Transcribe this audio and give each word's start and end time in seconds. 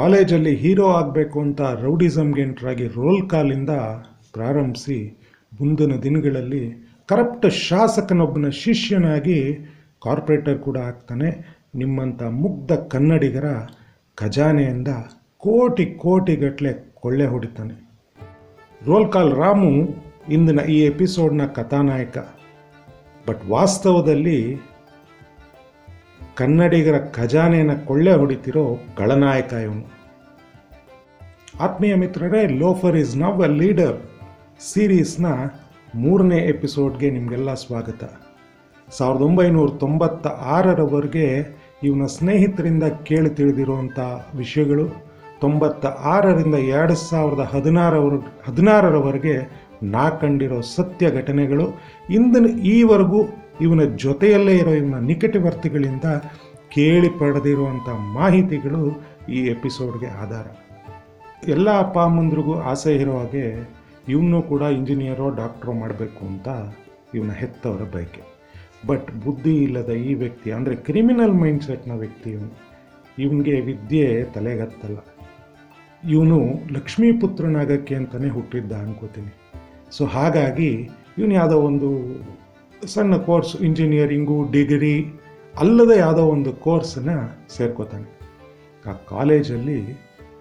ಕಾಲೇಜಲ್ಲಿ 0.00 0.56
ಹೀರೋ 0.56 0.86
ಆಗಬೇಕು 0.86 1.40
ಅಂತ 1.40 1.60
ರೌಡಿಸಮ್ಗೆ 1.60 2.42
ಎಂಟ್ರಾಗಿ 2.42 2.86
ರೋಲ್ 2.86 3.28
ಕಾಲಿಂದ 3.28 3.70
ಪ್ರಾರಂಭಿಸಿ 4.32 4.96
ಮುಂದಿನ 5.60 6.00
ದಿನಗಳಲ್ಲಿ 6.00 6.62
ಕರಪ್ಟ್ 7.06 7.52
ಶಾಸಕನೊಬ್ಬನ 7.52 8.48
ಶಿಷ್ಯನಾಗಿ 8.48 9.58
ಕಾರ್ಪೊರೇಟರ್ 10.02 10.58
ಕೂಡ 10.58 10.78
ಆಗ್ತಾನೆ. 10.78 11.30
ನಿಮ್ಮಂಥ 11.74 12.22
ಮುಗ್ಧ 12.22 12.72
ಕನ್ನಡಿಗರ 12.72 13.44
ಖಜಾನೆಯಿಂದ 14.14 14.88
ಕೋಟಿ 15.38 15.86
ಕೋಟಿಗಟ್ಟಲೆ 15.86 16.72
ಕೊಳ್ಳೆ 16.94 17.26
ಹೊಡಿತಾನೆ. 17.26 17.76
ರೋಲ್ 18.86 19.12
ಕಾಲ್ 19.12 19.36
ರಾಮು 19.36 19.72
ಇಂದಿನ 20.28 20.60
ಈ 20.60 20.80
ಎಪಿಸೋಡ್ನ 20.84 21.46
ಕಥಾನಾಯಕ. 21.46 22.18
ಬಟ್ 23.28 23.42
ವಾಸ್ತವದಲ್ಲಿ 23.50 24.60
ಕನ್ನಡಿಗರ 26.40 26.98
ಖಜಾನೆಯನ್ನು 26.98 27.86
ಕೊಳ್ಳೆ 27.86 28.12
ಹೊಡಿತಿರೋ 28.12 28.78
ಗಳನಾಯಕ 28.98 29.52
ಇವನು 29.52 29.82
ಆತ್ಮೀಯ 31.60 31.94
ಮಿತ್ರರೇ, 31.94 32.46
loafer 32.46 32.96
is 32.96 33.16
now 33.16 33.42
a 33.42 33.46
leader. 33.46 33.98
ಸೀರೀಸ್ನ 34.60 35.26
ಮೂರನೇ 35.94 36.38
ಎಪಿಸೋಡ್ಗೆ 36.38 37.10
ನಿಮಗೆಲ್ಲ 37.10 37.54
ಸ್ವಾಗತ. 37.54 38.04
ಸಾವಿರದ 38.90 39.22
ಒಂಬೈನೂರ 39.22 39.68
ತೊಂಬತ್ತ 39.68 40.26
ಆರರವರೆಗೆ 40.26 41.26
ಇವನ 41.82 42.06
ಸ್ನೇಹಿತರಿಂದ 42.06 42.82
ಕೇಳಿ 42.82 43.30
ತಿಳಿದಿರುವಂಥ 43.30 43.98
ವಿಷಯಗಳು 44.34 44.88
ತೊಂಬತ್ತ 45.40 45.86
ಆರರಿಂದ 45.86 46.54
ಎರಡು 46.54 46.94
ಸಾವಿರದ 46.94 47.40
ಹದಿನಾರವರ, 47.40 48.12
ಹದಿನಾರರವರೆಗೆ 48.44 49.36
ನಾ 49.82 50.10
ಕಂಡಿರೋ 50.10 50.60
ಸತ್ಯ 50.60 51.10
ಘಟನೆಗಳು, 51.10 51.68
ಇಂದಿನ 52.10 52.46
ಈವರೆಗೂ 52.60 53.22
ಇವನ 53.62 53.80
ಜೊತೆಯಲ್ಲೇ 53.96 54.56
ಇರೋ 54.56 54.70
ಇವನ 54.70 54.98
ನಿಕಟವರ್ತಿಗಳಿಂದ 54.98 56.04
ಕೇಳಿ 56.68 57.08
ಪಡೆದಿರುವಂಥ 57.08 57.88
ಮಾಹಿತಿಗಳು 57.88 58.82
ಈ 59.28 59.40
ಎಪಿಸೋಡ್ಗೆ 59.46 60.06
ಆಧಾರ. 60.06 60.46
ಎಲ್ಲ 61.48 61.78
ಅಪ್ಪ 61.78 61.98
ಅಮ್ಮಂದ್ರಿಗೂ 61.98 62.54
ಆಸೆ 62.54 62.94
ಇರೋ 62.94 63.18
ಹಾಗೆ 63.18 63.44
ಇವನು 64.08 64.42
ಕೂಡ 64.42 64.62
ಇಂಜಿನಿಯರೋ, 64.62 65.30
ಡಾಕ್ಟ್ರೋ 65.30 65.72
ಮಾಡಬೇಕು 65.72 66.26
ಅಂತ 66.26 66.48
ಇವನ 67.14 67.30
ಹೆತ್ತವರ 67.30 67.82
ಬಯಕೆ. 67.94 68.22
ಬಟ್ 68.86 69.24
ಬುದ್ಧಿ 69.24 69.54
ಇಲ್ಲದ 69.56 69.90
ಈ 69.90 70.14
ವ್ಯಕ್ತಿ, 70.14 70.50
ಅಂದರೆ 70.50 70.74
ಕ್ರಿಮಿನಲ್ 70.74 71.34
ಮೈಂಡ್ಸೆಟ್ನ 71.34 71.92
ವ್ಯಕ್ತಿ 71.92 72.30
ಇವನು. 72.30 72.52
ಇವನಿಗೆ 73.18 73.60
ವಿದ್ಯೆ 73.60 74.24
ತಲೆಗತ್ತಲ್ಲ. 74.24 74.98
ಇವನು 76.10 76.38
ಲಕ್ಷ್ಮೀಪುತ್ರನಾಗಕ್ಕೆ 76.72 77.94
ಅಂತಲೇ 77.94 78.28
ಹುಟ್ಟಿದ್ದ 78.28 78.72
ಅನ್ಕೋತೀನಿ. 78.72 79.32
ಸೊ 79.90 80.04
ಹಾಗಾಗಿ 80.04 80.90
ಇವನು 81.18 81.34
ಯಾವುದೋ 81.34 81.58
ಒಂದು 81.60 81.88
ಸಣ್ಣ 82.86 83.16
ಕೋರ್ಸ್, 83.16 83.56
ಇಂಜಿನಿಯರಿಂಗು, 83.56 84.52
ಡಿಗ್ರಿ 84.52 85.06
ಅಲ್ಲದೆ 85.58 85.98
ಯಾವುದೋ 85.98 86.22
ಒಂದು 86.22 86.52
ಕೋರ್ಸನ್ನ 86.52 87.10
ಸೇರ್ಕೋತಾನೆ. 87.56 88.08
ಆ 88.88 88.92
ಕಾಲೇಜಲ್ಲಿ 88.92 89.78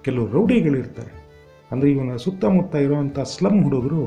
ಕೆಲವು 0.03 0.25
ರೌಡಿಗಳಿರ್ತಾರೆ. 0.27 1.11
ಅಂದರೆ 1.71 1.91
ಇವನ 1.91 2.15
ಸುತ್ತಮುತ್ತ 2.15 2.75
ಇರುವಂಥ 2.75 3.19
ಸ್ಲಮ್ 3.19 3.63
ಹುಡುಗರು 3.63 4.03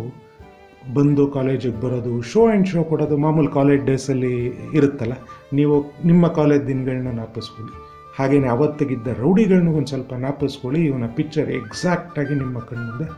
ಬಂದು 0.94 1.26
ಕಾಲೇಜಿಗೆ 1.26 1.80
ಬರೋದು, 1.80 2.22
ಶೋ 2.22 2.48
ಆ್ಯಂಡ್ 2.48 2.68
ಶೋ 2.68 2.84
ಕೊಡೋದು 2.84 3.16
ಮಾಮೂಲು 3.16 3.48
ಕಾಲೇಜ್ 3.48 3.82
ಡೇಸಲ್ಲಿ 3.86 4.46
ಇರುತ್ತಲ್ಲ, 4.74 5.12
ನೀವು 5.52 5.84
ನಿಮ್ಮ 6.04 6.28
ಕಾಲೇಜ್ 6.28 6.66
ದಿನಗಳನ್ನ 6.66 7.10
ನಾಪಿಸ್ಕೊಳ್ಳಿ. 7.10 7.74
ಹಾಗೆಯೇ 8.18 8.46
ಅವತ್ತಿಗಿದ್ದ 8.46 9.06
ರೌಡಿಗಳನ್ನೂ 9.06 9.72
ಒಂದು 9.72 9.86
ಸ್ವಲ್ಪ 9.86 10.14
ನಾಪಿಸ್ಕೊಳ್ಳಿ, 10.14 10.84
ಇವನ 10.84 11.06
ಪಿಕ್ಚರ್ 11.06 11.50
ಎಕ್ಸಾಕ್ಟಾಗಿ 11.50 12.34
ನಿಮ್ಮ 12.34 12.58
ಕಣ್ಮುಂದೆ 12.58 13.08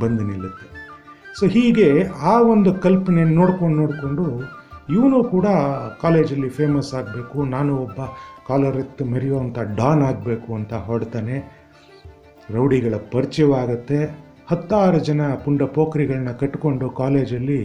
ಬಂದು 0.00 0.22
ನಿಲ್ಲುತ್ತೆ. 0.22 0.83
ಸೊ 1.38 1.46
ಹೀಗೆ 1.46 1.88
ಆ 2.32 2.34
ಒಂದು 2.40 2.70
ಕಲ್ಪನೆ 2.74 3.24
ನೋಡ್ಕೊಂಡು 3.38 3.76
ನೋಡಿಕೊಂಡು 3.80 4.24
ಇವನು 4.96 5.18
ಕೂಡ 5.24 5.46
ಕಾಲೇಜಲ್ಲಿ 6.02 6.48
ಫೇಮಸ್ 6.48 6.90
ಆಗಬೇಕು, 6.94 7.44
ನಾನು 7.44 7.72
ಒಬ್ಬ 7.76 7.98
ಕಾಲರ್ 8.48 8.76
ಎತ್ತು 8.76 9.04
ಮೆರೆಯುವಂಥ 9.04 9.58
ಡಾನ್ 9.76 10.02
ಆಗಬೇಕು 10.02 10.54
ಅಂತ 10.54 10.74
ಹೊಡ್ತಾನೆ 10.88 11.36
ರೌಡಿಗಳ 12.54 12.94
ಪರಿಚಯವಾಗುತ್ತೆ. 13.12 13.98
ಹತ್ತಾರು 14.50 14.98
ಜನ 14.98 15.20
ಪುಂಡ 15.44 15.62
ಪೋಖ್ರಿಗಳನ್ನ 15.62 16.32
ಕಟ್ಕೊಂಡು 16.32 16.90
ಕಾಲೇಜಲ್ಲಿ 16.90 17.60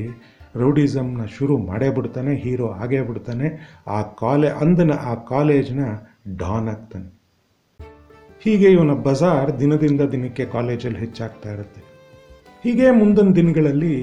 ರೌಡಿಸಮ್ನ 0.56 1.25
ಶುರು 1.25 1.57
ಮಾಡೇ 1.57 1.90
ಬಿಡ್ತಾನೆ, 1.90 2.36
ಹೀರೋ 2.36 2.68
ಆಗೇ 2.84 3.01
ಬಿಡ್ತಾನೆ. 3.01 3.47
ಆ 3.88 4.01
ಕಾಲೇ, 4.01 4.50
ಅಂದನ 4.63 4.91
ಆ 5.12 5.13
ಕಾಲೇಜ್ನ 5.13 5.81
ಡಾನ್ 6.38 6.69
ಆಗ್ತಾನೆ. 6.69 7.09
ಹೀಗೆ 8.46 8.69
ಇವನ 8.72 8.94
ಬಜಾರ್ 8.94 9.59
ದಿನದಿಂದ 9.59 10.01
ದಿನಕ್ಕೆ 10.01 10.46
ಕಾಲೇಜಲ್ಲಿ 10.46 11.00
ಹೆಚ್ಚಾಗ್ತಾ 11.00 11.51
ಇರುತ್ತೆ. 11.51 11.81
ಹೀಗೆ 12.64 12.88
ಮುಂದಿನ 12.92 13.30
ದಿನಗಳಲ್ಲಿ 13.38 13.94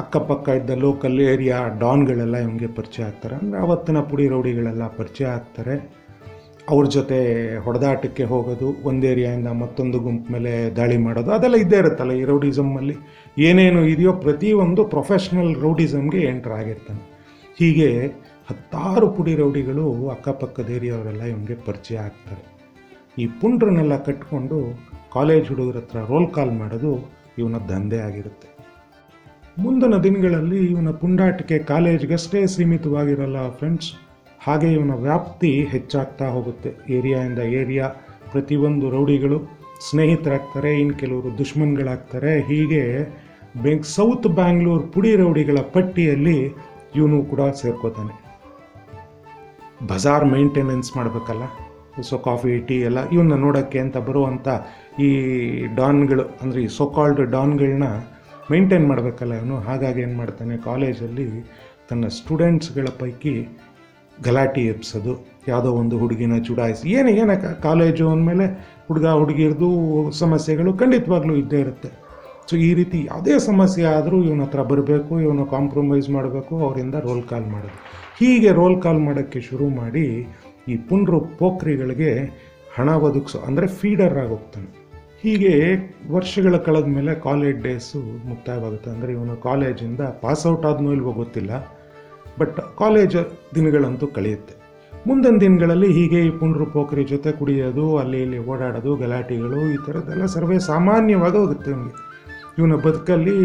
ಅಕ್ಕಪಕ್ಕ 0.00 0.54
ಇದ್ದ 0.58 0.72
ಲೋಕಲ್ 0.82 1.14
ಏರಿಯಾ 1.32 1.58
ಡಾನ್ಗಳೆಲ್ಲ 1.82 2.36
ಇವನಿಗೆ 2.44 2.68
ಪರಿಚಯ 2.78 3.02
ಆಗ್ತಾರೆ. 3.04 3.34
ಅಂದರೆ 3.40 3.58
ಅವತ್ತಿನ 3.64 3.98
ಪುಡಿ 4.10 4.24
ರೌಡಿಗಳೆಲ್ಲ 4.32 4.84
ಪರಿಚಯ 4.98 5.26
ಆಗ್ತಾರೆ. 5.36 5.74
ಅವ್ರ 6.72 6.84
ಜೊತೆ 6.96 7.18
ಹೊಡೆದಾಟಕ್ಕೆ 7.66 8.24
ಹೋಗೋದು, 8.32 8.68
ಒಂದು 8.88 9.06
ಏರಿಯಾಯಿಂದ 9.12 9.50
ಮತ್ತೊಂದು 9.62 10.00
ಗುಂಪು 10.06 10.32
ಮೇಲೆ 10.34 10.52
ದಾಳಿ 10.78 10.98
ಮಾಡೋದು, 11.06 11.30
ಅದೆಲ್ಲ 11.36 11.60
ಇದ್ದೇ 11.64 11.78
ಇರುತ್ತಲ್ಲ 11.84 12.12
ಈ 12.20 12.24
ರೌಡಿಸಮ್ಮಲ್ಲಿ 12.32 12.96
ಏನೇನು 13.48 13.80
ಇದೆಯೋ 13.94 14.12
ಪ್ರತಿಯೊಂದು 14.26 14.84
ಪ್ರೊಫೆಷ್ನಲ್ 14.94 15.50
ರೌಡಿಸಮ್ಗೆ 15.64 16.20
ಎಂಟ್ರ್ 16.32 16.54
ಆಗಿರ್ತಾನೆ. 16.58 17.02
ಹೀಗೆ 17.60 17.88
ಹತ್ತಾರು 18.50 19.08
ಪುಡಿ 19.16 19.34
ರೌಡಿಗಳು 19.42 19.86
ಅಕ್ಕಪಕ್ಕದ 20.16 20.70
ಏರಿಯಾವರೆಲ್ಲ 20.78 21.22
ಇವನಿಗೆ 21.32 21.58
ಪರಿಚಯ 21.70 21.98
ಆಗ್ತಾರೆ. 22.06 22.44
ಈ 23.22 23.26
ಪುಂಡ್ರನ್ನೆಲ್ಲ 23.40 23.96
ಕಟ್ಕೊಂಡು 24.10 24.60
ಕಾಲೇಜ್ 25.16 25.48
ಹುಡುಗರ 25.54 25.78
ಹತ್ರ 25.82 25.98
ರೋಲ್ 26.12 26.30
ಕಾಲ್ 26.36 26.54
ಮಾಡೋದು 26.60 26.92
ಇವನ 27.38 27.56
ದಂಧೆ 27.68 27.98
ಆಗಿರುತ್ತೆ. 27.98 28.48
ಮುಂದಿನ 29.58 29.96
ದಿನಗಳಲ್ಲಿ 29.96 30.66
ಇವನ 30.66 30.90
ಪುಂಡಾಟಿಕೆ 30.90 31.58
ಕಾಲೇಜ್ಗಷ್ಟೇ 31.58 32.46
ಸೀಮಿತವಾಗಿರಲ್ಲ 32.46 33.50
ಫ್ರೆಂಡ್ಸ್ 33.50 33.92
ಹಾಗೆ 34.46 34.72
ಇವನ 34.72 34.94
ವ್ಯಾಪ್ತಿ 34.94 35.64
ಹೆಚ್ಚಾಗ್ತಾ 35.64 36.28
ಹೋಗುತ್ತೆ. 36.28 36.92
ಏರಿಯಾಯಿಂದ 36.92 37.38
ಏರಿಯಾ 37.38 37.88
ಪ್ರತಿಯೊಂದು 38.32 38.90
ರೌಡಿಗಳು 38.90 39.62
ಸ್ನೇಹಿತರಾಗ್ತಾರೆ 39.90 40.80
ಇನ್ನು 40.80 40.94
ಕೆಲವರು 40.94 41.38
ದುಶ್ಮನ್ಗಳಾಗ್ತಾರೆ. 41.38 42.40
ಹೀಗೆ 42.40 42.82
ಬೆಂಗ್ 43.62 43.84
ಸೌತ್ 43.84 44.26
ಬ್ಯಾಂಗ್ಳೂರ್ 44.26 44.92
ಪುಡಿ 44.92 45.16
ರೌಡಿಗಳ 45.16 45.58
ಪಟ್ಟಿಯಲ್ಲಿ 45.58 46.56
ಇವನು 46.96 47.24
ಕೂಡ 47.24 47.40
ಸೇರ್ಕೋತಾನೆ. 47.40 48.14
ಬಜಾರ್ 49.86 50.24
ಮೇಂಟೆನೆನ್ಸ್ 50.24 50.96
ಮಾಡಬೇಕಲ್ಲ? 50.96 51.42
ಸೊ 52.08 52.16
ಕಾಫಿ 52.26 52.52
ಟೀ 52.68 52.76
ಎಲ್ಲ 52.88 53.00
ಇವನ್ನ 53.14 53.34
ನೋಡೋಕ್ಕೆ 53.46 53.78
ಅಂತ 53.84 53.96
ಬರುವಂಥ 54.08 54.48
ಈ 55.06 55.10
ಡಾನ್ಗಳು, 55.80 56.24
ಅಂದರೆ 56.42 56.60
ಈ 56.66 56.68
ಸೊಕಾಲ್ಡ್ 56.78 57.20
ಡಾನ್ಗಳನ್ನ 57.34 57.88
ಮೇಂಟೈನ್ 58.52 58.86
ಮಾಡಬೇಕಲ್ಲ 58.92 59.32
ಇವನು 59.40 59.58
ಹಾಗಾಗಿ 59.68 60.00
ಏನು 60.06 60.16
ಮಾಡ್ತಾನೆ, 60.20 60.54
ಕಾಲೇಜಲ್ಲಿ 60.68 61.26
ತನ್ನ 61.90 62.06
ಸ್ಟೂಡೆಂಟ್ಸ್ಗಳ 62.18 62.88
ಪೈಕಿ 63.02 63.34
ಗಲಾಟೆ 64.26 64.62
ಎಬ್ಸೋದು. 64.74 65.12
ಯಾವುದೋ 65.48 65.70
ಒಂದು 65.80 65.94
ಹುಡುಗಿನ 66.00 66.34
ಚುಡಾಯಿಸಿ. 66.48 66.84
ಏನು 66.98 67.10
ಏನಕ್ಕೆ 67.22 67.50
ಕಾಲೇಜು 67.62 68.04
ಅಂದಮೇಲೆ 68.14 68.46
ಹುಡುಗ, 68.88 69.06
ಹುಡುಗಿರದು 69.20 69.68
ಸಮಸ್ಯೆಗಳು 70.22 70.72
ಖಂಡಿತವಾಗ್ಲೂ 70.82 71.34
ಇದ್ದೇ 71.42 71.60
ಇರುತ್ತೆ. 71.64 71.90
ಸೊ 72.48 72.56
ಈ 72.68 72.70
ರೀತಿ 72.78 72.98
ಯಾವುದೇ 73.10 73.34
ಸಮಸ್ಯೆ 73.50 73.84
ಆದರೂ 73.96 74.16
ಇವನ 74.22 74.42
ಹತ್ರ 74.46 74.62
ಬರಬೇಕು, 74.72 75.12
ಇವನು 75.20 75.44
ಕಾಂಪ್ರಮೈಸ್ 75.56 76.08
ಮಾಡಬೇಕು, 76.16 76.54
ಅವರಿಂದ 76.66 76.96
ರೋಲ್ 77.06 77.22
ಕಾಲ್ 77.32 77.46
ಮಾಡೋದು. 77.54 77.78
ಹೀಗೆ 78.20 78.50
ರೋಲ್ 78.60 78.76
ಕಾಲ್ 78.82 79.00
ಮಾಡೋಕ್ಕೆ 79.08 79.40
ಶುರು 79.40 79.68
ಮಾಡಿ 79.80 80.06
ಈ 80.70 80.76
ಪುಂಡ್ರು 80.88 81.18
ಪೋಖ್ರಿಗಳಿಗೆ 81.40 82.12
ಹಣ 82.76 82.88
ಒದಗಿಸೋ, 83.06 83.38
ಅಂದರೆ 83.48 83.66
ಫೀಡರ್ 83.80 84.16
ಆಗೋಗ್ತಾನೆ 84.24 84.68
ಹೀಗೆ 85.22 85.52
ವರ್ಷಗಳ 86.14 86.54
ಕಳೆದ 86.66 86.88
ಮೇಲೆ 86.94 87.12
ಕಾಲೇಜ್ 87.26 87.58
ಡೇಸು 87.66 87.98
ಮುಕ್ತಾಯವಾಗುತ್ತೆ. 88.30 88.88
ಅಂದರೆ 88.90 89.10
ಇವನು 89.12 89.34
ಕಾಲೇಜಿಂದ 89.48 90.02
ಪಾಸ್ಔಟ್ 90.22 90.66
ಆದನೂ 90.70 90.90
ಇಲ್ವೋ 90.92 91.12
ಗೊತ್ತಿಲ್ಲ. 91.12 91.52
ಬಟ್ 92.40 92.58
ಕಾಲೇಜ್ 92.82 93.16
ದಿನಗಳಂತೂ 93.54 94.06
ಕಳೆಯುತ್ತೆ. 94.16 94.54
ಮುಂದಿನ 95.06 95.36
ದಿನಗಳಲ್ಲಿ 95.44 95.88
ಹೀಗೆ 95.98 96.18
ಈ 96.26 96.30
ಪುಂಡ್ರು 96.40 96.66
ಪೋಖ್ರಿ 96.74 97.04
ಜೊತೆ 97.12 97.30
ಕುಡಿಯೋದು, 97.38 97.84
ಅಲ್ಲಿ 98.02 98.18
ಇಲ್ಲಿ 98.24 98.40
ಓಡಾಡೋದು, 98.52 98.90
ಗಲಾಟೆಗಳು, 99.02 99.60
ಈ 99.74 99.76
ಥರದ್ದೆಲ್ಲ 99.86 100.26
ಸರ್ವೇ 100.34 100.58
ಸಾಮಾನ್ಯವಾಗಿ 100.70 101.38
ಹೋಗುತ್ತೆ 101.42 101.70
ಇವನಿಗೆ. 101.70 101.96
ಇವನ 102.58 102.76
ಬದುಕಲ್ಲಿ 102.86 103.36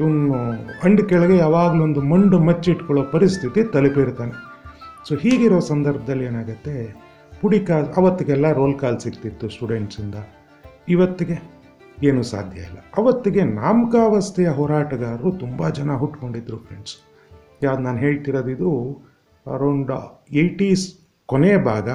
ಇವನು 0.00 0.38
ಅಂಡ್ 0.86 1.02
ಕೆಳಗೆ 1.10 1.36
ಯಾವಾಗಲೊಂದು 1.36 2.00
ಮಂಡು 2.12 2.38
ಮಚ್ಚಿಟ್ಕೊಳ್ಳೋ 2.38 3.02
ಪರಿಸ್ಥಿತಿ 3.14 3.62
ತಲುಪಿರ್ತಾನೆ. 3.74 4.34
ಸೊ 5.08 5.14
ಹೀಗಿರೋ 5.22 5.56
ಸಂದರ್ಭದಲ್ಲಿ 5.70 6.24
ಏನಾಗುತ್ತೆ? 6.28 6.74
ಪುಡಿ 7.40 7.58
ಕಾಲ್ 7.68 7.88
ಅವತ್ತಿಗೆಲ್ಲ 8.00 8.46
ರೋಲ್ 8.58 8.76
ಕಾಲ್ 8.82 8.96
ಸಿಗ್ತಿತ್ತು 9.04 9.46
ಸ್ಟೂಡೆಂಟ್ಸಿಂದ 9.54 10.16
ಇವತ್ತಿಗೆ 10.94 11.36
ಏನೂ 12.08 12.22
ಸಾಧ್ಯ 12.30 12.66
ಇಲ್ಲ. 12.68 12.78
ಅವತ್ತಿಗೆ 13.00 13.42
ನಾಮಕಾವಸ್ಥೆಯ 13.58 14.48
ಹೋರಾಟಗಾರರು 14.58 15.30
ತುಂಬ 15.42 15.68
ಜನ 15.78 15.96
ಹುಟ್ಕೊಂಡಿದ್ರು 16.02 16.58
ಫ್ರೆಂಡ್ಸ್ 16.66 16.94
ಯಾವ್ದು 17.64 17.82
ನಾನು 17.86 18.00
ಹೇಳ್ತಿರೋದು 18.04 18.50
ಇದು? 18.56 18.70
ಅರೌಂಡ್ 19.46 19.92
ಏಯ್ಟೀಸ್ 20.42 20.86
ಕೊನೆಯ 21.28 21.56
ಭಾಗ 21.70 21.88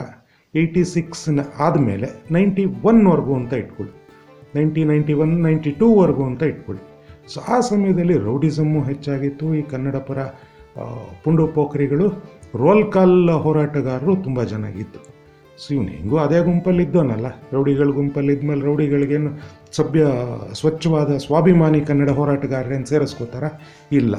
ಏಯ್ಟಿ 0.53 0.83
ಸಿಕ್ಸ್ನ 0.93 1.41
ಆದಮೇಲೆ 1.65 2.07
ನೈಂಟಿ 2.35 2.63
ಒನ್ವರೆಗೂ 2.89 3.33
ಅಂತ 3.39 3.53
ಇಟ್ಕೊಳ್ಳಿ. 3.63 3.93
ನೈಂಟಿ 4.57 4.83
ನೈಂಟಿ 4.91 5.13
ಒನ್ 5.23 5.33
ನೈಂಟಿ 5.47 5.71
ಟೂವರೆಗೂ 5.81 6.23
ಅಂತ 6.31 6.43
ಇಟ್ಕೊಳ್ಳಿ. 6.53 6.83
ಸೊ 7.31 7.39
ಆ 7.53 7.57
ಸಮಯದಲ್ಲಿ 7.71 8.15
ರೌಡಿಸಮ್ಮು 8.27 8.81
ಹೆಚ್ಚಾಗಿತ್ತು. 8.91 9.47
ಈ 9.59 9.63
ಕನ್ನಡ 9.73 9.97
ಪರ 10.09 10.19
ಪುಂಡು 11.23 11.45
ರೋಲ್ 12.55 12.91
ಕಾಲ್ 12.91 13.29
ಹೋರಾಟಗಾರರು 13.29 14.15
ತುಂಬ 14.15 14.43
ಚೆನ್ನಾಗಿತ್ತು 14.43 15.19
ಸೊ, 15.67 15.73
ಇವನು 15.73 15.87
ಹೆಂಗೂ 15.87 16.17
ಅದೇ 16.17 16.39
ಗುಂಪಲ್ಲಿ 16.39 16.83
ಇದ್ದವನಲ್ಲ 16.83 17.25
ರೌಡಿಗಳ 17.53 17.85
ಗುಂಪಲ್ಲಿ 17.85 18.33
ಇದ್ಮೇಲೆ 18.33 18.61
ರೌಡಿಗಳಿಗೇನು 18.61 19.31
ಸಭ್ಯ, 19.71 20.05
ಸ್ವಚ್ಛವಾದ, 20.53 21.17
ಸ್ವಾಭಿಮಾನಿ 21.17 21.81
ಕನ್ನಡ 21.81 22.09
ಹೋರಾಟಗಾರರೇನು 22.09 22.85
ಸೇರಿಸ್ಕೋತಾರ? 22.85 23.43
ಇಲ್ಲ. 23.91 24.15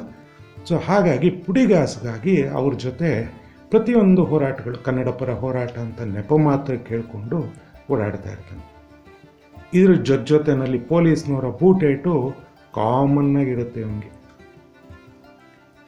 ಸೊ, 0.64 0.76
ಹಾಗಾಗಿ 0.76 1.30
ಪುಡಿಗಾಸ್ಗಾಗಿ 1.30 2.46
ಅವ್ರ 2.46 2.74
ಜೊತೆ 2.74 3.40
ಪ್ರತಿಯೊಂದು 3.70 4.24
ಹೋರಾಟಗಳು, 4.24 4.78
ಕನ್ನಡ 4.78 5.08
ಪರ 5.08 5.30
ಹೋರಾಟ 5.30 5.78
ಅಂತ 5.78 6.00
ನೆಪ 6.00 6.32
ಮಾತ್ರ 6.32 6.74
ಕೇಳಿಕೊಂಡು 6.74 7.54
ಓಡಾಡ್ತಾ 7.92 8.30
ಇರ್ತಾನೆ. 8.30 8.70
ಇದ್ರ 9.74 9.94
ಜೊತೆ 9.94 10.24
ಜೊತೆನಲ್ಲಿ 10.24 10.78
ಪೊಲೀಸ್ನವರ 10.78 11.44
ಬೂಟೇಟು 11.44 12.34
ಕಾಮನ್ನಾಗಿರುತ್ತೆ 12.74 13.82
ಅವನಿಗೆ 13.82 14.19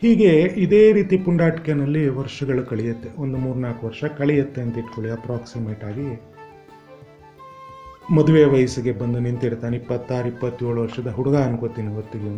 ಹೀಗೆ 0.03 0.31
ಇದೇ 0.35 0.93
ರೀತಿ 0.93 1.17
ಪುಂಡಾಟಿಕೆನಲ್ಲಿ 1.17 2.09
ವರ್ಷಗಳು 2.09 2.63
ಕಳೆಯುತ್ತೆ. 2.67 3.09
ಒಂದು 3.23 3.39
ಮೂರ್ನಾಲ್ಕು 3.39 3.87
ವರ್ಷ 3.87 4.05
ಕಳೆಯುತ್ತೆ 4.05 4.61
ಅಂತ 4.61 4.79
ಇಟ್ಕೊಳ್ಳಿ 4.79 5.11
ಅಪ್ರಾಕ್ಸಿಮೇಟ್ 5.13 5.85
ಆಗಿ. 5.85 6.07
ಮದುವೆ 8.15 8.45
ವಯಸ್ಸಿಗೆ 8.45 8.93
ಬಂದು 8.93 9.19
ನಿಂತಿರ್ತಾನೆ, 9.19 9.77
ಇಪ್ಪತ್ತಾರು, 9.77 10.29
ಇಪ್ಪತ್ತೇಳು 10.29 10.83
ವರ್ಷದ 10.83 11.11
ಹುಡುಗ 11.11 11.37
ಅನ್ಕೋತೀನಿ 11.37 11.93
ಹೊತ್ತಿಗೆ 11.95 12.33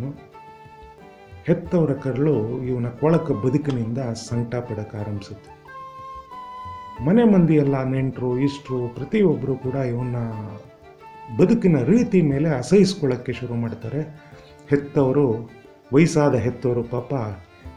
ಹೆತ್ತವರ 1.47 1.93
ಕರಳು 1.93 2.35
ಇವನ 2.61 2.87
ಕೊಳಕ 2.87 3.31
ಬದುಕಿನಿಂದ 3.31 3.97
ಸಂಕಟ 4.29 4.55
ಪಡಕ್ಕೆ 4.55 4.97
ಆರಂಭಿಸುತ್ತೆ. 4.97 5.51
ಮನೆ 7.05 7.23
ಮಂದಿ 7.23 7.55
ಎಲ್ಲ 7.55 7.83
ನೆಂಟರು, 7.83 8.39
ಇಷ್ಟರು 8.39 8.87
ಪ್ರತಿಯೊಬ್ಬರು 8.87 9.55
ಕೂಡ 9.55 9.75
ಇವನ್ನ 9.75 10.15
ಬದುಕಿನ 11.37 11.83
ರೀತಿ 11.83 12.21
ಮೇಲೆ 12.21 12.49
ಅಸಹಿಸ್ಕೊಳ್ಳೋಕ್ಕೆ 12.49 13.33
ಶುರು 13.33 13.53
ಮಾಡ್ತಾರೆ. 13.55 14.03
ಹೆತ್ತವರು, 14.69 15.27
ವಯಸ್ಸಾದ 15.93 16.35
ಹೆತ್ತವರು 16.35 16.83
ಪಾಪ 16.83 17.13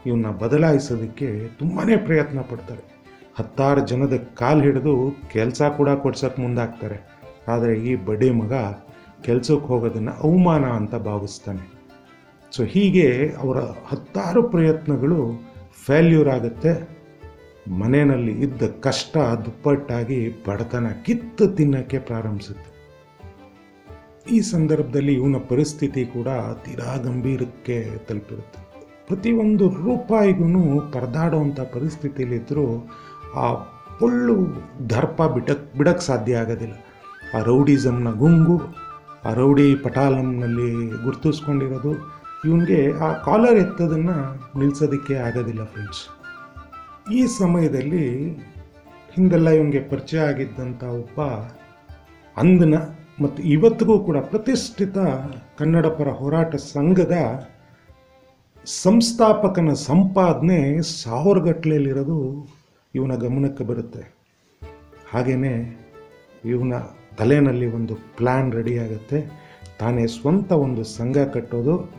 ಇವನ್ನ 0.05 0.27
ಬದಲಾಯಿಸೋದಕ್ಕೆ 0.27 1.47
ತುಂಬಾ 1.47 1.83
ಪ್ರಯತ್ನ 2.05 2.41
ಪಡ್ತಾರೆ. 2.41 2.99
ಹತ್ತಾರು 3.35 3.87
ಜನದ 3.87 4.13
ಕಾಲು 4.17 4.61
ಹಿಡಿದು 4.61 5.15
ಕೆಲಸ 5.31 5.61
ಕೂಡ 5.61 5.89
ಕೊಡ್ಸೋಕ್ಕೆ 5.89 6.41
ಮುಂದಾಗ್ತಾರೆ. 6.41 7.19
ಆದರೆ 7.47 7.75
ಈ 7.75 7.95
ಬಡ್ಡಿ 7.95 8.31
ಮಗ 8.31 8.53
ಕೆಲಸಕ್ಕೆ 9.21 9.67
ಹೋಗೋದನ್ನು 9.67 10.11
ಅವಮಾನ 10.11 10.65
ಅಂತ 10.65 10.95
ಭಾವಿಸ್ತಾನೆ. 10.95 11.71
ಸೊ 12.51 12.63
ಹೀಗೆ 12.63 13.33
ಅವರ 13.39 13.57
ಹತ್ತಾರು 13.59 14.49
ಪ್ರಯತ್ನಗಳು 14.49 15.49
ಫೇಲ್ಯೂರ್ 15.85 16.29
ಆಗುತ್ತೆ. 16.29 16.99
ಮನೆಯಲ್ಲಿ 17.69 18.31
ಇದ್ದ 18.31 18.61
ಕಷ್ಟ 18.63 19.17
ದುಪ್ಪಟ್ಟಾಗಿ 19.17 20.29
ಬಡತನ 20.47 20.87
ಕಿತ್ತು 21.05 21.47
ತಿನ್ನೋಕ್ಕೆ 21.47 21.99
ಪ್ರಾರಂಭಿಸುತ್ತೆ. 21.99 22.79
ಈ 24.31 24.41
ಸಂದರ್ಭದಲ್ಲಿ 24.41 25.13
ಇವನ 25.13 25.35
ಪರಿಸ್ಥಿತಿ 25.49 26.05
ಕೂಡ 26.05 26.27
ತೀರಾ 26.65 26.95
ಗಂಭೀರಕ್ಕೆ 26.95 27.97
ತಲುಪಿರುತ್ತೆ. 27.97 28.68
ಪ್ರತಿಯೊಂದು 29.09 29.65
ರೂಪಾಯಿಗೂ 29.69 30.63
ಪರದಾಡುವಂಥ 30.91 31.59
ಪರಿಸ್ಥಿತಿಯಲ್ಲಿದ್ದರೂ 31.75 32.65
ಆ 33.35 33.45
ಪುಳ್ಳು 33.99 34.35
ದರ್ಪ 34.89 35.21
ಬಿಡಕ್ 35.35 35.65
ಬಿಡಕ್ಕೆ 35.77 36.05
ಸಾಧ್ಯ 36.05 36.41
ಆಗೋದಿಲ್ಲ. 36.41 36.75
ಆ 37.35 37.39
ರೌಡಿಸಮ್ನ 37.43 38.11
ಗುಂಗು, 38.11 38.57
ಆ 39.25 39.31
ರೌಡಿ 39.33 39.75
ಪಟಾಲಂನಲ್ಲಿ 39.75 40.69
ಗುರ್ತಿಸ್ಕೊಂಡಿರೋದು, 41.03 41.91
ಇವನಿಗೆ 42.45 42.79
ಆ 42.97 43.09
ಕಾಲರ್ 43.25 43.57
ಎತ್ತದನ್ನು 43.57 44.15
ನಿಲ್ಲಿಸೋದಕ್ಕೆ 44.59 45.15
ಆಗೋದಿಲ್ಲ 45.27 45.63
ಫ್ರೆಂಡ್ಸ್ 45.65 46.03
ಈ 47.11 47.21
ಸಮಯದಲ್ಲಿ 47.39 48.05
ಹಿಂದೆಲ್ಲ 49.15 49.49
ಇವನಿಗೆ 49.49 49.81
ಪರಿಚಯ 49.89 50.19
ಆಗಿದ್ದಂಥ 50.19 50.83
ಒಬ್ಬ 50.83 51.21
ಅಂದನ 52.37 52.75
ಮತ್ತು 53.21 53.43
ಇವತ್ತಿಗೂ 53.43 53.95
ಕೂಡ 53.99 54.17
ಪ್ರತಿಷ್ಠಿತ 54.17 54.97
ಕನ್ನಡ 55.57 55.85
ಪರ 55.97 56.09
ಹೋರಾಟ 56.09 56.55
ಸಂಘದ 56.55 57.15
ಸಂಸ್ಥಾಪಕನ 58.69 59.73
ಸಂಪಾದನೆ 59.73 60.81
ಸಾವಿರಗಟ್ಟಲೆಯಲ್ಲಿರೋದು 60.81 62.47
ಇವನ 62.95 63.15
ಗಮನಕ್ಕೆ 63.15 63.63
ಬರುತ್ತೆ. 63.63 64.15
ಹಾಗೆಯೇ 65.13 65.79
ಇವನ 66.45 66.73
ತಲೆಯಲ್ಲಿ 67.17 67.65
ಒಂದು 67.65 67.95
ಪ್ಲ್ಯಾನ್ 67.95 68.53
ರೆಡಿ 68.53 68.77
ಆಗುತ್ತೆ. 68.77 69.31
ತಾನೇ 69.79 70.07
ಸ್ವಂತ 70.07 70.51
ಒಂದು 70.51 70.83
ಸಂಘ 70.83 71.17
ಕಟ್ಟೋದು. 71.17 71.89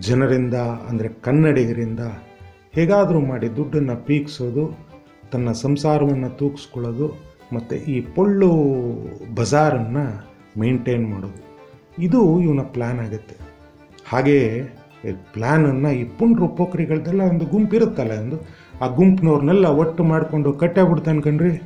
ಜನರಿಂದ, 0.00 0.54
ಅಂದರೆ 0.54 1.08
ಕನ್ನಡಿಗರಿಂದ 1.08 2.00
ಹೇಗಾದರೂ 2.72 3.20
ಮಾಡಿ 3.20 3.56
ದುಡ್ಡನ್ನು 3.56 4.06
ಪೀಕ್ಸೋದು, 4.06 4.78
ತನ್ನ 5.32 5.52
ಸಂಸಾರವನ್ನು 5.52 6.30
ತೂಗಿಸ್ಕೊಳ್ಳೋದು 6.30 7.14
ಮತ್ತು 7.52 7.76
ಈ 7.76 8.00
ಪೊಳ್ಳು 8.00 8.50
ಬಜಾರನ್ನು 9.34 10.34
ಮೇಂಟೈನ್ 10.60 11.10
ಮಾಡೋದು. 11.10 11.40
ಇದು 12.02 12.40
ಇವನ 12.40 12.60
ಪ್ಲ್ಯಾನ್ 12.60 13.00
ಆಗುತ್ತೆ. 13.00 13.36
ಹಾಗೆಯೇ 14.08 14.74
ಪ್ಲ್ಯಾನನ್ನು 15.12 15.90
ಈ 15.92 16.04
ಪುಂಡ್ರು 16.04 16.48
ಪೋಖ್ರಿಗಳದೆಲ್ಲ 16.48 17.20
ಒಂದು 17.20 17.44
ಗುಂಪು 17.44 17.76
ಇರುತ್ತಲ್ಲ 17.76 18.12
ಒಂದು 18.20 18.38
ಆ 18.82 18.86
ಗುಂಪಿನವ್ರನ್ನೆಲ್ಲ 18.86 19.66
ಒಟ್ಟು 19.66 20.04
ಮಾಡಿಕೊಂಡು 20.04 20.52
ಬಿಡ್ತಾನೆ 20.52 21.20
ಕಣ್ರಿ. 21.20 21.62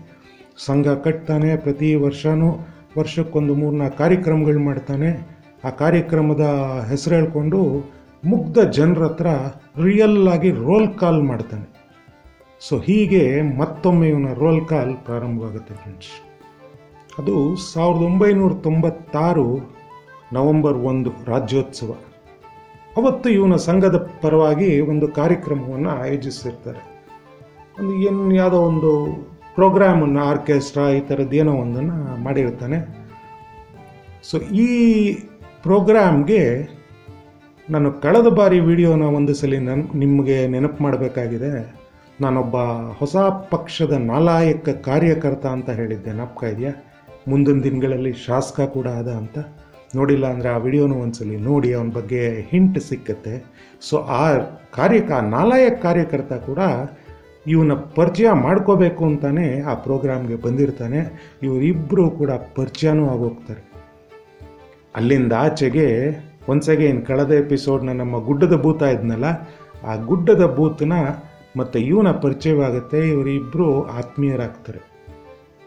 ಸಂಘ 0.67 0.89
ಕಟ್ತಾನೆ, 0.89 1.57
ಪ್ರತಿ 1.57 1.95
ವರ್ಷವೂ 1.95 2.67
ವರ್ಷಕ್ಕೊಂದು 2.99 3.55
ಮೂರ್ನಾಲ್ಕು 3.55 3.99
ಕಾರ್ಯಕ್ರಮಗಳು 3.99 4.61
ಮಾಡ್ತಾನೆ. 4.61 5.39
ಆ 5.65 5.71
ಕಾರ್ಯಕ್ರಮದ 5.71 6.41
ಹೆಸರು 6.89 7.15
ಹೇಳ್ಕೊಂಡು 7.15 7.89
ಮುಗ್ಧ 8.25 8.59
ಜನರ 8.59 9.03
ಹತ್ರ 9.05 9.27
ರಿಯಲ್ 9.85 10.29
ಆಗಿ 10.29 10.51
ರೋಲ್ 10.51 10.95
ಕಾಲ್ 10.95 11.23
ಮಾಡ್ತಾನೆ. 11.23 11.69
ಸೊ 12.61 12.79
ಹೀಗೆ 12.79 13.43
ಮತ್ತೊಮ್ಮೆ 13.43 14.09
ಇವನ 14.09 14.33
ರೋಲ್ 14.33 14.67
ಕಾಲ್ 14.67 14.97
ಪ್ರಾರಂಭವಾಗುತ್ತೆ 14.97 15.75
ಫ್ರೆಂಡ್ಸ್ 15.75 16.11
ಅದು 17.19 17.57
ಸಾವಿರದ 17.57 18.03
ಒಂಬೈನೂರ 18.03 18.53
ತೊಂಬತ್ತಾರು 18.53 19.59
ನವಂಬರ್ 20.33 20.75
ಒಂದು 20.75 21.11
ರಾಜ್ಯೋತ್ಸವ. 21.27 21.91
ಅವತ್ತು 22.99 23.29
ಇವನ 23.29 23.57
ಸಂಘದ 23.69 23.97
ಪರವಾಗಿ 24.23 24.71
ಒಂದು 24.81 25.09
ಕಾರ್ಯಕ್ರಮವನ್ನು 25.09 25.91
ಆಯೋಜಿಸಿರ್ತಾರೆ. 26.03 26.83
ಒಂದು 27.79 27.93
ಏನು 28.09 28.35
ಯಾವುದೋ 28.35 28.59
ಒಂದು 28.71 28.93
ಪ್ರೋಗ್ರಾಮನ್ನು 29.55 30.21
ಆರ್ಕೆಸ್ಟ್ರಾ 30.25 30.85
ಈ 30.91 31.01
ಥರದ್ದು 31.01 31.37
ಏನೋ 31.37 31.53
ಒಂದನ್ನು 31.53 31.97
ಮಾಡಿರ್ತಾನೆ. 32.25 32.79
ಸೊ 34.31 34.39
ಈ 34.39 34.69
ಪ್ರೋಗ್ರಾಮ್ಗೆ 35.63 36.43
ನಾನು 37.71 37.89
ಕಳೆದ 37.93 38.29
ಬಾರಿ 38.39 38.59
ವಿಡಿಯೋನ 38.61 39.03
ಒಂದು 39.19 39.33
ಸಲ 39.35 39.55
ನನ್ 39.61 39.83
ನಿಮಗೆ 39.95 40.37
ನೆನಪು 40.49 40.83
ಮಾಡಬೇಕಾಗಿದೆ. 40.85 41.51
ನಾನೊಬ್ಬ 42.21 42.57
ಹೊಸ 43.01 43.17
ಪಕ್ಷದ 43.51 43.93
ನಾಲಾಯಕ 43.93 44.69
ಕಾರ್ಯಕರ್ತ 44.69 45.47
ಅಂತ 45.47 45.71
ಹೇಳಿದ್ದೆ. 45.71 46.13
ನಾಪಕ 46.13 46.45
ಇದೆಯಾ 46.45 46.73
ಮುಂದಿನ 47.29 47.59
ದಿನಗಳಲ್ಲಿ 47.63 48.13
ಶಾಸಕ 48.27 48.61
ಕೂಡ 48.61 48.87
ಆದ 49.01 49.09
ಅಂತ. 49.21 49.39
ನೋಡಿಲ್ಲ 49.97 50.27
ಅಂದರೆ 50.27 50.49
ಆ 50.49 50.57
ವಿಡಿಯೋನು 50.57 50.95
ಒಂದ್ಸಲಿ 50.95 51.37
ನೋಡಿ 51.37 51.75
ಅವನ 51.75 51.89
ಬಗ್ಗೆ 51.89 52.41
ಹಿಂಟ್ 52.41 52.81
ಸಿಕ್ಕತ್ತೆ. 52.81 53.45
ಸೊ 53.81 53.99
ಆ 53.99 54.39
ಕಾರ್ಯಕ 54.75 55.13
ಆ 55.13 55.21
ನಾಲಾಯಕ 55.21 55.83
ಕಾರ್ಯಕರ್ತ 55.83 56.33
ಕೂಡ 56.33 56.59
ಇವನ 57.47 57.73
ಪರಿಚಯ 57.73 58.31
ಮಾಡ್ಕೋಬೇಕು 58.33 59.05
ಅಂತಾನೆ 59.05 59.61
ಆ 59.61 59.75
ಪ್ರೋಗ್ರಾಮ್ಗೆ 59.75 60.37
ಬಂದಿರ್ತಾನೆ. 60.37 61.31
ಇವರಿಬ್ಬರು 61.43 62.11
ಕೂಡ 62.11 62.31
ಪರಿಚಯನೂ 62.31 63.09
ಆಗೋಗ್ತಾರೆ. 63.09 63.71
ಅಲ್ಲಿಂದ 64.97 65.33
ಆಚೆಗೆ 65.33 65.89
ಒಂದ್ಸಗೆ 66.49 66.85
ಏನು 66.85 67.03
ಕಳೆದ 67.03 67.31
ಎಪಿಸೋಡ್ನ 67.31 67.89
ನಮ್ಮ 67.89 68.25
ಗುಡ್ಡದ 68.25 68.57
ಭೂತ 68.57 68.83
ಇದ್ನಲ್ಲ, 68.83 69.25
ಆ 69.85 69.97
ಗುಡ್ಡದ 69.97 70.55
ಭೂತನ 70.57 70.93
ಮತ್ತು 71.57 71.79
ಇವನ 71.79 72.11
ಪರಿಚಯವಾಗುತ್ತೆ. 72.11 73.09
ಇವರಿಬ್ಬರು 73.09 73.83
ಆತ್ಮೀಯರಾಗ್ತಾರೆ. 73.83 74.98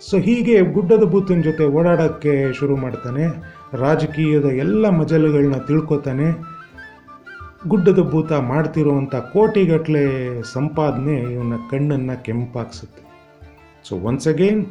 ಸೊ 0.09 0.17
ಹೀಗೆ 0.17 0.61
ಗುಡ್ಡದ 0.61 1.03
ಬೂತಿನ 1.03 1.41
ಜೊತೆ 1.41 1.65
ಓಡಾಡೋಕ್ಕೆ 1.65 2.53
ಶುರು 2.53 2.75
ಮಾಡ್ತಾನೆ. 2.75 3.25
ರಾಜಕೀಯದ 3.73 4.45
ಎಲ್ಲ 4.45 4.89
ಮಜಲುಗಳನ್ನ 4.89 5.57
ತಿಳ್ಕೊತಾನೆ. 5.57 6.27
ಗುಡ್ಡದ 7.67 7.99
ಭೂತ 7.99 8.31
ಮಾಡ್ತಿರುವಂಥ 8.31 9.15
ಕೋಟಿಗಟ್ಟಲೆ 9.15 10.05
ಸಂಪಾದನೆ 10.53 11.13
ಇವನ 11.13 11.53
ಕಣ್ಣನ್ನು 11.71 12.23
ಕೆಂಪಾಕ್ಸುತ್ತೆ 12.23 13.03
ಸೊ 13.89 13.99
ಒನ್ಸ್ 13.99 14.27
ಅಗೇನ್ 14.27 14.65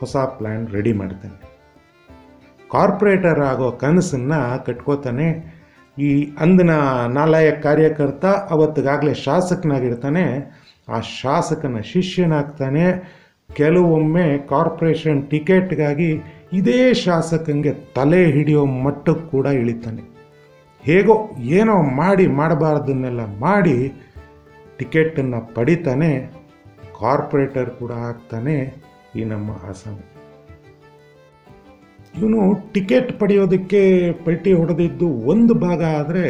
ಹೊಸ 0.00 0.16
ಪ್ಲ್ಯಾನ್ 0.16 0.68
ರೆಡಿ 0.68 0.92
ಮಾಡ್ತಾನೆ. 0.92 1.58
ಕಾರ್ಪೊರೇಟರ್ 2.70 3.40
ಆಗೋ 3.40 3.70
ಕನಸನ್ನು 3.70 4.64
ಕಟ್ಕೋತಾನೆ. 4.66 5.60
ಈ 5.98 6.32
ಅಂದಿನ 6.40 6.70
ನಾಲಯ 7.08 7.50
ಕಾರ್ಯಕರ್ತ 7.50 8.24
ಅವತ್ತಿಗಾಗಲೇ 8.24 9.14
ಶಾಸಕನಾಗಿರ್ತಾನೆ. 9.14 10.24
ಆ 10.88 11.00
ಶಾಸಕನ 11.00 11.78
ಶಿಷ್ಯನಾಗ್ತಾನೆ. 11.78 12.84
ಕೆಲವೊಮ್ಮೆ 13.56 14.26
ಕಾರ್ಪೊರೇಷನ್ 14.48 15.30
ಟಿಕೆಟ್ಗಾಗಿ 15.30 16.10
ಇದೇ 16.52 16.94
ಶಾಸಕಂಗೆ 16.94 17.72
ತಲೆ 17.96 18.20
ಹಿಡಿಯೋ 18.30 18.62
ಮಟ್ಟಕ್ಕೆ 18.84 19.26
ಕೂಡ 19.30 19.46
ಇಳಿತಾನೆ. 19.46 20.02
ಹೇಗೋ 20.84 21.14
ಏನೋ 21.58 21.76
ಮಾಡಿ 21.82 22.26
ಮಾಡಬಾರ್ದನ್ನೆಲ್ಲ 22.26 23.38
ಮಾಡಿ 23.38 23.76
ಟಿಕೆಟನ್ನು 24.78 25.54
ಪಡಿತಾನೆ, 25.54 26.10
ಕಾರ್ಪೊರೇಟರ್ 27.00 27.70
ಕೂಡ 27.70 27.92
ಆಗ್ತಾನೆ 27.92 28.56
ಈ 29.16 29.24
ನಮ್ಮ 29.24 29.50
ಹಾಸನ. 29.52 29.96
ಇವನು 32.18 32.40
ಟಿಕೆಟ್ 32.72 33.20
ಪಡೆಯೋದಕ್ಕೆ 33.20 34.12
ಪಲ್ಟಿ 34.24 34.52
ಹೊಡೆದಿದ್ದು 34.52 35.08
ಒಂದು 35.32 35.54
ಭಾಗ 35.54 35.82
ಆದರೆ 36.00 36.26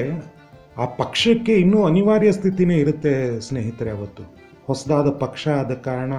ಆ 0.79 0.85
ಪಕ್ಷಕ್ಕೆ 0.85 1.55
ಇನ್ನೂ 1.55 1.79
ಅನಿವಾರ್ಯ 1.83 2.33
ಸ್ಥಿತಿನೇ 2.33 2.77
ಇರುತ್ತೆ 2.77 3.41
ಸ್ನೇಹಿತರೆ 3.41 3.91
ಅವತ್ತು. 3.91 4.23
ಹೊಸದಾದ 4.67 5.09
ಪಕ್ಷ 5.25 5.49
ಆದ 5.49 5.73
ಕಾರಣ 5.73 6.13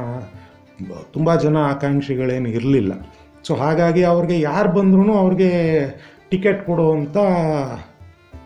ತುಂಬ 1.14 1.36
ಜನ 1.46 1.58
ಆಕಾಂಕ್ಷಿಗಳೇನು 1.74 2.50
ಇರಲಿಲ್ಲ. 2.58 2.94
ಸೊ 3.48 3.52
ಹಾಗಾಗಿ 3.62 4.04
ಅವ್ರಿಗೆ 4.14 4.38
ಯಾರು 4.42 4.70
ಬಂದ್ರೂ 4.78 5.14
ಅವ್ರಿಗೆ 5.24 5.50
ಟಿಕೆಟ್ 6.32 6.62
ಕೊಡುವಂಥ 6.66 7.18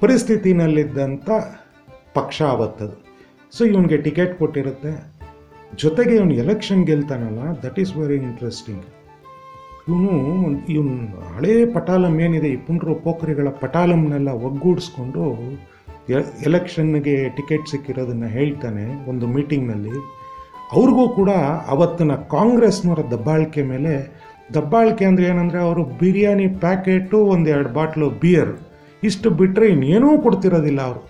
ಪರಿಸ್ಥಿತಿನಲ್ಲಿದ್ದಂಥ 0.01 1.30
ಪಕ್ಷ 2.18 2.38
ಆವತ್ತದು 2.54 2.96
ಸೊ 3.54 3.62
ಇವನಿಗೆ 3.72 3.98
ಟಿಕೆಟ್ 4.06 4.34
ಕೊಟ್ಟಿರುತ್ತೆ. 4.39 4.92
ಜೊತೆಗೆ 5.84 6.13
ಇವನು 6.15 6.34
ಎಲೆಕ್ಷನ್ 6.44 6.84
ಗೆಲ್ತಾನಲ್ಲ 6.89 7.42
ದಟ್ 7.63 7.77
ಈಸ್ 7.84 7.92
ವೆರಿ 7.98 8.18
ಇಂಟ್ರೆಸ್ಟಿಂಗ್ 8.27 8.86
ಇವನು 9.89 10.13
ಇವನು 10.75 10.94
ಹಳೇ 11.34 11.56
ಪಟಾಲಂ 11.75 12.13
ಏನಿದೆ, 12.25 12.50
ಈ 12.56 12.58
ಪುಂಡ್ರು 12.68 12.94
ಪೋಖರಿಗಳ 13.06 13.50
ಪಟಾಲಂನೆಲ್ಲ 13.63 14.30
ಒಗ್ಗೂಡಿಸ್ಕೊಂಡು 14.48 15.24
ಎಲೆಕ್ಷನ್ಗೆ 16.48 17.15
ಟಿಕೆಟ್ 17.38 17.68
ಸಿಕ್ಕಿರೋದನ್ನು 17.72 18.30
ಹೇಳ್ತಾನೆ 18.38 18.86
ಒಂದು 19.12 19.27
ಮೀಟಿಂಗ್ನಲ್ಲಿ 19.36 19.94
ಅವ್ರಿಗೂ 20.74 21.03
ಕೂಡ 21.17 21.31
ಅವತ್ತಿನ 21.74 22.13
ಕಾಂಗ್ರೆಸ್ನವರ 22.36 23.01
ದಬ್ಬಾಳಿಕೆ 23.12 23.63
ಮೇಲೆ 23.72 23.93
ದಬ್ಬಾಳಿಕೆ 24.55 25.05
ಅಂದರೆ 25.05 25.25
ಏನಂದರೆ 25.25 25.60
ಅವರು 25.67 25.84
ಬಿರಿಯಾನಿ 26.00 26.48
ಪ್ಯಾಕೆಟು 26.63 27.17
ಒಂದೆರಡು 27.34 27.69
ಬಾಟ್ಲು 27.77 28.10
ಬಿಯರ್ 28.24 28.53
ಇಷ್ಟು 29.03 29.29
ಬಿಟ್ಟರೆ 29.39 29.67
ಇನ್ನೇನೂ 29.74 30.10
ಕೊಡ್ತಿರೋದಿಲ್ಲ 30.22 30.81
ಅವರು, 30.81 31.01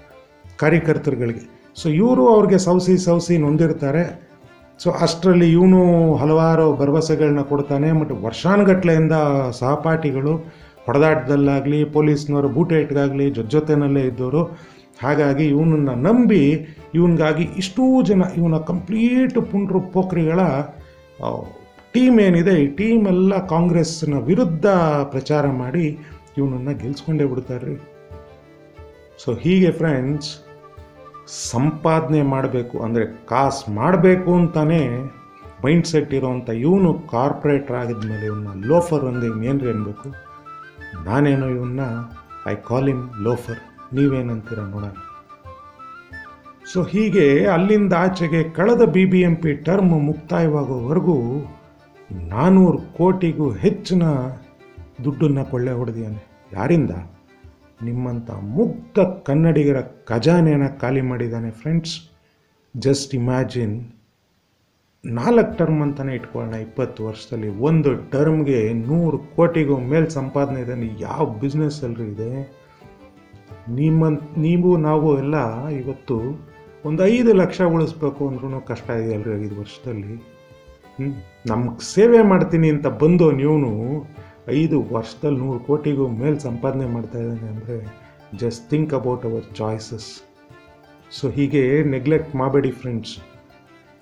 ಕಾರ್ಯಕರ್ತರುಗಳಿಗೆ. 0.61 1.43
ಸೊ 1.79 1.85
ಇವರು 2.01 2.23
ಅವ್ರಿಗೆ 2.33 2.57
ಸೌಸಿ 2.57 2.95
ಸೌಸಿ 2.97 3.35
ನೊಂದಿರ್ತಾರೆ. 3.37 4.03
ಸೊ 4.79 4.89
ಅಷ್ಟರಲ್ಲಿ 5.05 5.47
ಇವನು 5.51 5.81
ಹಲವಾರು 6.21 6.65
ಭರವಸೆಗಳನ್ನ 6.79 7.43
ಕೊಡ್ತಾನೆ, 7.51 7.91
ಮತ್ತು 7.91 8.15
ವರ್ಷಾನುಗಟ್ಲೆಯಿಂದ 8.15 9.17
ಸಹಪಾಠಿಗಳು, 9.59 10.33
ಹೊಡೆದಾಟದಲ್ಲಾಗಲಿ, 10.87 11.83
ಪೊಲೀಸ್ನವರು 11.83 12.49
ಬೂಟೇಟ್ಗಾಗಲಿ 12.57 13.27
ಜೊತೆನಲ್ಲೇ 13.55 14.01
ಇದ್ದವರು 14.01 14.41
ಹಾಗಾಗಿ 15.03 15.45
ಇವನನ್ನು 15.53 15.95
ನಂಬಿ 16.07 16.43
ಇವನಿಗಾಗಿ 16.97 17.45
ಇಷ್ಟೂ 17.61 17.85
ಜನ 18.09 18.23
ಇವನ 18.37 18.57
ಕಂಪ್ಲೀಟ್ 18.69 19.37
ಪುಂಡ್ರು 19.51 19.79
ಪೋಖ್ರಿಗಳ 19.95 20.39
ಟೀಮ್ 21.93 22.17
ಏನಿದೆ, 22.19 22.53
ಈ 22.63 22.65
ಟೀಮ್ 22.79 23.03
ಎಲ್ಲ 23.11 23.33
ಕಾಂಗ್ರೆಸ್ನ 23.51 24.17
ವಿರುದ್ಧ 24.29 24.67
ಪ್ರಚಾರ 25.13 25.45
ಮಾಡಿ 25.61 25.85
ಇವನನ್ನು 26.37 26.73
ಗೆಲ್ಸ್ಕೊಂಡೇ 26.81 27.25
ಬಿಡ್ತಾರೆ. 27.33 27.65
ರೀ 27.69 27.75
ಸೊ 29.23 29.31
ಹೀಗೆ 29.43 29.71
ಫ್ರೆಂಡ್ಸ್ 29.81 30.31
ಸಂಪಾದನೆ 31.51 32.21
ಮಾಡಬೇಕು, 32.33 32.75
ಅಂದರೆ 32.85 33.05
ಕಾಸು 33.29 33.75
ಮಾಡಬೇಕು 33.79 34.31
ಅಂತಾನೆ 34.39 34.81
ಮೈಂಡ್ 35.63 35.87
ಸೆಟ್ 35.91 36.11
ಇರೋವಂಥ 36.17 36.49
ಇವನು 36.65 36.89
ಕಾರ್ಪೊರೇಟ್ರ್ 37.13 37.77
ಆಗಿದ್ಮೇಲೆ 37.81 38.25
ಇವನ್ನ 38.31 38.49
ಲೋಫರ್ 38.71 39.05
ಒಂದು 39.11 39.25
ಇನ್ನೇನ್ರಿ 39.31 39.69
ಅನ್ಬೇಕು? 39.75 40.09
ನಾನೇನೋ 41.07 41.47
ಇವನ್ನ 41.57 41.81
ಐ 42.51 42.55
ಕಾಲ್ 42.69 42.89
ಇಮ್ 42.95 43.05
ಲೋಫರ್ 43.27 43.61
ನೀವೇನಂತೀರ 43.93 44.59
ನೋಡೋಣ. 44.59 44.91
ಸೊ 46.73 46.83
ಹೀಗೆ 46.83 47.45
ಅಲ್ಲಿಂದ 47.45 47.93
ಆಚೆಗೆ 47.93 48.49
ಕಳೆದ 48.49 48.81
B 48.81 49.05
B 49.05 49.21
M 49.21 49.35
P 49.35 49.53
term 49.53 49.89
ಮುಕ್ತಾಯವಾಗೋವರೆಗೂ 49.89 51.45
ನಾನ್ನೂರು 52.11 52.77
ಕೋಟಿಗೂ 52.77 53.51
ಹೆಚ್ಚಿನ 53.51 54.03
ದುಡ್ಡನ್ನು 55.03 55.51
ಕೊಳ್ಳೆ 55.51 55.71
ಹೊಡೆದಿಯಾನೆ 55.71 56.27
ಯಾರಿಂದ? 56.53 56.91
ನಿಮ್ಮಂಥ 57.83 58.31
ಮುಗ್ಧ 58.31 58.99
ಕನ್ನಡಿಗರ 58.99 59.81
ಖಜಾನೆಯನ್ನು 59.81 60.79
ಖಾಲಿ 60.79 61.01
ಮಾಡಿದ್ದಾನೆ 61.01 61.51
ಫ್ರೆಂಡ್ಸ್ 61.51 62.11
ಜಸ್ಟ್ 62.77 63.15
ಇಮ್ಯಾಜಿನ್ 63.15 63.91
ನಾಲ್ಕು 65.05 65.57
ಟರ್ಮ್ 65.57 65.81
ಅಂತಲೇ 65.81 66.13
ಇಟ್ಕೊಳ್ಳೋಣ. 66.13 66.53
ಇಪ್ಪತ್ತು 66.53 67.05
ವರ್ಷದಲ್ಲಿ 67.05 67.47
ಒಂದು 67.47 68.09
ಟರ್ಮ್ಗೆ 68.09 68.73
ನೂರು 68.73 69.17
ಕೋಟಿಗೂ 69.17 69.79
ಮೇಲೆ 69.79 70.09
ಸಂಪಾದನೆ 70.09 70.61
ಇದೆ. 70.61 71.01
ಯಾವ 71.01 71.25
ಬಿಸ್ನೆಸ್ 71.25 71.83
ಅಲ್ರಿ 71.83 72.03
ಇದೆ? 72.03 72.64
ನಿಮ್ಮ 73.67 74.09
ನೀವು, 74.37 74.77
ನಾವು 74.77 75.19
ಎಲ್ಲ 75.19 75.67
ಇವತ್ತು 75.69 76.17
ಒಂದು 76.85 77.01
ಐದು 77.05 77.33
ಲಕ್ಷ 77.33 77.61
ಉಳಿಸ್ಬೇಕು 77.61 78.27
ಅಂದ್ರೂ 78.27 78.61
ಕಷ್ಟ 78.61 78.89
ಇದೆಯಲ್ರಿ 78.89 79.45
ಐದು 79.45 79.55
ವರ್ಷದಲ್ಲಿ. 79.61 80.15
ನಮ್ಗೆ 81.47 81.85
ಸೇವೆ 81.85 82.23
ಮಾಡ್ತೀನಿ 82.23 82.69
ಅಂತ 82.69 82.87
ಬಂದು 82.87 83.31
ನೀವು 83.31 83.57
ಐದು 84.47 84.83
ವರ್ಷದಲ್ಲಿ 84.91 85.39
ನೂರು 85.39 85.59
ಕೋಟಿಗೂ 85.59 86.07
ಮೇಲೆ 86.07 86.39
ಸಂಪಾದನೆ 86.39 86.85
ಮಾಡ್ತಾ 86.85 87.19
ಇದ್ದಾನೆ 87.19 87.47
ಅಂದರೆ 87.47 87.77
just 88.37 88.69
think 88.69 88.93
about 88.93 89.25
our 89.25 89.55
choices 89.55 90.09
so 91.11 91.29
ಹೀಗೆ 91.29 91.83
ನೆಗ್ಲೆಕ್ಟ್ 91.83 92.35
ಮಾಡಬೇಡಿ 92.35 92.71
ಫ್ರೆಂಡ್ಸ್ 92.71 93.15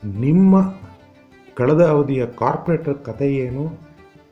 ನಿಮ್ಮ 0.04 0.62
ಕಳೆದ 1.58 1.82
ಅವಧಿಯ 1.88 2.26
ಕಾರ್ಪೊರೇಟರ್ 2.26 2.98
ಕಥೆ 2.98 3.36
ಏನು 3.36 3.66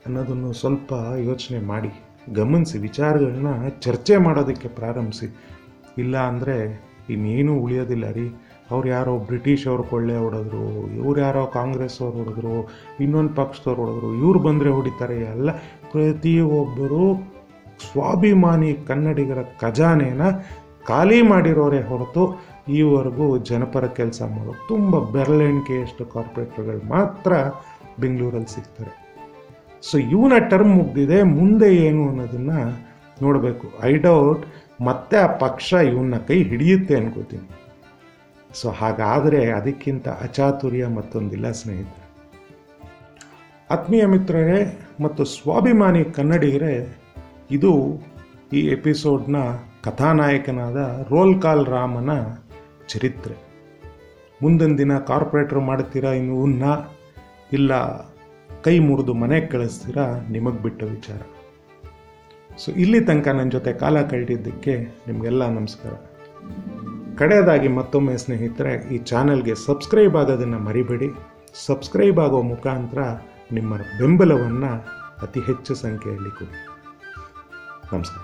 ಅನ್ನೋದನ್ನು 0.05 0.53
ಸ್ವಲ್ಪ 0.53 0.93
ಯೋಚನೆ 1.29 1.59
ಮಾಡಿ. 1.59 1.91
ಗಮನಿಸಿ, 2.35 2.77
ವಿಚಾರಗಳನ್ನ 2.77 3.67
ಚರ್ಚೆ 3.67 4.17
ಮಾಡೋದಕ್ಕೆ 4.17 4.67
ಪ್ರಾರಂಭಿಸಿ. 4.67 5.35
ಇಲ್ಲ 5.97 6.17
ಅಂದರೆ 6.17 6.85
ಇನ್ನೇನೂ 7.09 7.53
ಉಳಿಯೋದಿಲ್ಲ 7.53 8.11
ರೀ. 8.11 8.29
ಅವ್ರು 8.71 8.89
ಯಾರೋ 8.89 9.17
ಬ್ರಿಟಿಷ್ 9.17 9.67
ಅವ್ರು, 9.67 9.83
ಕೊಳ್ಳೆ 9.83 10.17
ಹೊಡೆದ್ರು, 10.17 10.87
ಇವ್ರು 10.87 11.21
ಯಾರೋ 11.21 11.45
ಕಾಂಗ್ರೆಸ್ 11.45 12.01
ಅವ್ರು 12.01 12.17
ಹೊಡೆದ್ರು, 12.17 12.69
ಇನ್ನೊಂದು 12.99 13.33
ಪಕ್ಷದವ್ರು 13.33 13.85
ಹೊಡೆದ್ರು, 13.85 14.13
ಇವ್ರು 14.13 14.39
ಬಂದರೆ 14.39 14.69
ಹೊಡಿತಾರೆ. 14.69 15.19
ಎಲ್ಲ 15.19 15.51
ಪ್ರತಿಯೊಬ್ಬರು 15.91 17.31
ಸ್ವಾಭಿಮಾನಿ 17.91 18.73
ಕನ್ನಡಿಗರ 18.73 19.37
ಖಜಾನೆನ 19.59 20.21
ಖಾಲಿ 20.87 21.21
ಮಾಡಿರೋರೇ 21.21 21.81
ಹೊರತು 21.81 22.43
ಈವರೆಗೂ 22.69 23.37
ಜನಪರ 23.37 23.87
ಕೆಲಸ 23.87 24.21
ಮಾಡೋ 24.21 24.53
ತುಂಬ 24.67 25.11
ಬೆರಳೆಣಿಕೆಯಷ್ಟು 25.11 26.05
ಕಾರ್ಪೊರೇಟ್ರುಗಳು 26.05 26.89
ಮಾತ್ರ 26.89 27.33
ಬೆಂಗಳೂರಲ್ಲಿ 27.99 28.55
ಸಿಗ್ತಾರೆ. 28.55 29.00
ಸೊ 29.81 29.97
ಇವನ 29.97 30.33
ಟರ್ಮ್ 30.49 30.73
ಮುಗ್ದಿದೆ, 30.75 31.23
ಮುಂದೆ 31.23 31.69
ಏನು 31.75 32.09
ಅನ್ನೋದನ್ನು 32.09 32.59
ನೋಡಬೇಕು. 33.21 33.67
ಐ 33.83 33.93
ಡೌಟ್ 33.97 34.43
ಮತ್ತೆ 34.81 35.17
ಆ 35.17 35.27
ಪಕ್ಷ 35.27 35.73
ಇವನ್ನ 35.73 36.17
ಕೈ 36.27 36.43
ಹಿಡಿಯುತ್ತೆ 36.43 36.95
ಅನ್ಕೋತೀನಿ. 36.95 37.47
ಸೊ 38.53 38.69
ಹಾಗಾದರೆ 38.69 39.51
ಅದಕ್ಕಿಂತ 39.51 40.07
ಅಚಾತುರ್ಯ 40.07 40.87
ಮತ್ತೊಂದಿಲ್ಲ, 40.87 41.51
ಸ್ನೇಹಿತರೆ. 41.51 42.07
ಆತ್ಮೀಯ 43.69 44.05
ಮಿತ್ರರೇ 44.05 44.61
ಮತ್ತು 45.01 45.25
ಸ್ವಾಭಿಮಾನಿ 45.25 46.03
ಕನ್ನಡಿಗರೇ, 46.03 46.75
ಇದು 47.51 47.71
ಈ 48.53 48.61
ಎಪಿಸೋಡ್ನ 48.67 49.37
ಕಥಾನಾಯಕನಾದ 49.83 50.77
ರೋಲ್ 51.11 51.35
ಕಾಲ್ 51.41 51.65
ರಾಮನ 51.65 52.11
ಚರಿತ್ರೆ. 52.87 53.35
ಮುಂದಿನ 54.43 54.73
ದಿನ 54.77 54.93
ಕಾರ್ಪೊರೇಟರ್ 54.97 55.59
ಮಾಡ್ತೀರಾ 55.59 56.11
ಇನ್ನು 56.11 56.37
ಇಲ್ಲ 57.53 57.71
ಕೈ 58.65 58.73
ಮುರಿದು 58.79 59.13
ಮನೆಗೆ 59.13 59.47
ಕಳಿಸ್ತೀರಾ? 59.47 60.05
ನಿಮಗೆ 60.29 60.59
ಬಿಟ್ಟ 60.63 60.83
ವಿಚಾರ. 60.83 61.19
ಸೊ 62.61 62.71
ಇಲ್ಲಿ 62.83 62.99
ತನಕ 62.99 63.27
ನನ್ನ 63.27 63.49
ಜೊತೆ 63.49 63.73
ಕಾಲ 63.73 64.01
ಕಳೆದಿದ್ದಕ್ಕೆ 64.01 64.73
ನಿಮಗೆಲ್ಲ 65.07 65.43
ನಮಸ್ಕಾರ. 65.49 65.93
ಕಡೆಯದಾಗಿ 67.19 67.67
ಮತ್ತೊಮ್ಮೆ 67.67 68.17
ಸ್ನೇಹಿತರೆ, 68.17 68.73
ಈ 68.93 68.97
ಚಾನಲ್ಗೆ 69.11 69.55
ಸಬ್ಸ್ಕ್ರೈಬ್ 69.67 70.15
ಆಗೋದನ್ನು 70.15 70.59
ಮರಿಬೇಡಿ. 70.59 71.09
ಸಬ್ಸ್ಕ್ರೈಬ್ 71.67 72.19
ಆಗೋ 72.19 72.41
ಮುಖಾಂತರ 72.41 72.99
ನಿಮ್ಮ 73.57 73.77
ಬೆಂಬಲವನ್ನು 74.01 74.71
ಅತಿ 75.25 75.39
ಹೆಚ್ಚು 75.39 75.75
ಸಂಖ್ಯೆಯಲ್ಲಿ 75.75 76.31
ಕೊಡಿ. 76.39 76.59
ನಮಸ್ಕಾರ. 77.93 78.19